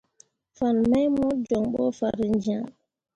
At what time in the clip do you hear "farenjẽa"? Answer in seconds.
1.97-2.61